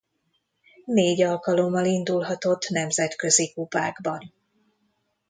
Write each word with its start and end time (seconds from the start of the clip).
Négy 0.85 1.21
alkalommal 1.21 1.85
indulhatott 1.85 2.67
nemzetközi 2.69 3.53
kupákban. 3.53 4.33